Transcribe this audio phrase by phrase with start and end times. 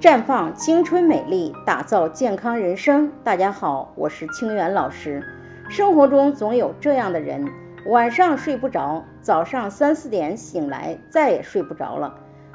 [0.00, 3.10] 绽放青春美丽，打造健康人生。
[3.24, 5.24] 大家好，我是清源老师。
[5.68, 7.48] 生活中总有这样的人，
[7.88, 12.14] 晚上睡不着，早上三四点醒来再也睡不着了，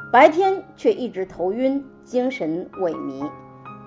[0.09, 3.29] 白天却一直头晕，精神萎靡。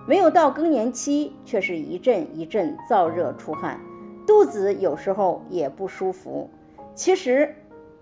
[0.07, 3.81] 没有到更年期，却是一阵一阵燥热出汗，
[4.27, 6.51] 肚子有时候也不舒服。
[6.95, 7.55] 其实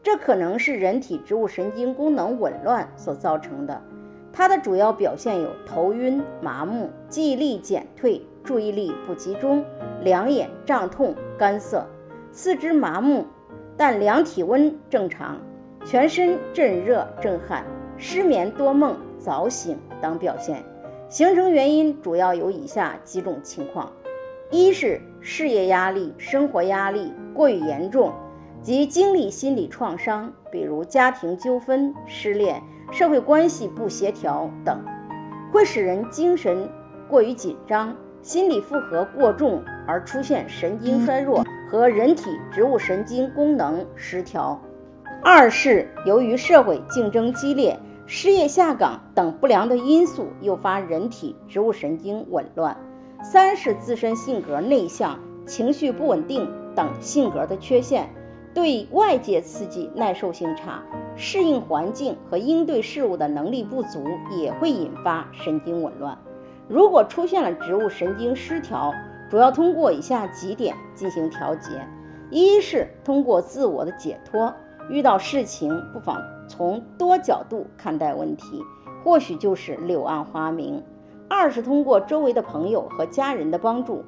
[0.03, 3.81] 这可能是人体植物神经功能紊乱所造成的。
[4.37, 9.65] 它的主要表现有头晕、麻木、记忆力减退、注意力不集中、
[10.03, 11.87] 两眼胀痛、干涩、
[12.33, 13.27] 四肢麻木，
[13.77, 15.39] 但量体温正常，
[15.85, 17.65] 全身震热震汗、
[17.97, 20.65] 失眠多梦、早醒等表现。
[21.09, 23.93] 形成原因主要有以下几种情况：
[24.51, 28.13] 一是事业压力、生活压力过于严重
[28.63, 32.61] 及经历心理创伤，比如家庭纠纷、失恋。
[32.95, 34.85] 社会关系不协调等，
[35.53, 36.69] 会使人精神
[37.09, 44.63] 过于紧张，心理负荷过重而出现神经衰弱和人体植物神经功能失调。
[45.25, 52.77] 二是由于社会竞争激烈、失业下岗等不良的因素诱发人体植物神经紊乱。
[53.25, 58.15] 三是自身性格内向、情绪不稳定等性格的缺陷。
[58.55, 60.83] 对外界刺激耐受性差，
[61.17, 64.05] 适应环境和应对事物的能力不足，
[64.39, 66.17] 也会引发神经紊乱。
[66.69, 68.95] 如果出现了植物神经失调，
[69.29, 71.71] 主要通过以下几点进行调节：
[72.31, 74.55] 一是通过自我的解脱，
[74.89, 78.63] 遇到事情不妨从多角度看待问题，
[79.03, 80.81] 或许就是柳暗花明；
[81.29, 84.05] 二是通过周围的朋友和家人的帮助，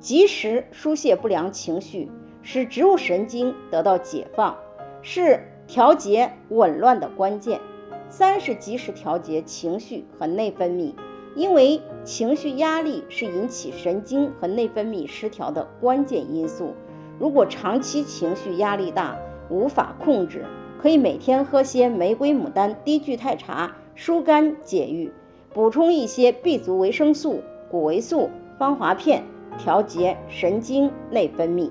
[0.00, 2.10] 及时疏泄不良情绪。
[2.50, 4.56] 使植物神经得到解放，
[5.02, 7.60] 是调节紊乱的关键。
[8.08, 10.94] 三是及时调节情绪和内分泌，
[11.34, 16.72] 因为情绪压力是引起神经和内分泌失调的关键因素。
[17.18, 19.18] 如果长期情绪压力大，
[19.50, 20.46] 无法控制，
[20.80, 25.12] 可以每天喝些玫瑰牡丹低聚肽茶，疏肝解郁，
[25.52, 29.24] 补充一些 B 族维生素、谷维素、芳华片，
[29.58, 31.70] 调节神经内分泌。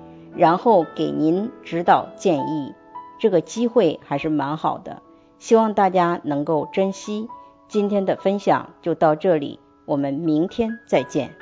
[0.35, 2.73] 然后给您指导建议，
[3.19, 5.01] 这个机会还是蛮好的，
[5.39, 7.27] 希望大家能够珍惜。
[7.67, 11.33] 今天的分享就到这里，我们明天再见。